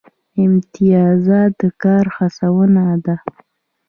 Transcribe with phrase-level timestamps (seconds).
[0.43, 3.15] امتیازات د کار هڅونه ده